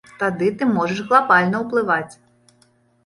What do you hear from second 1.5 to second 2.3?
ўплываць.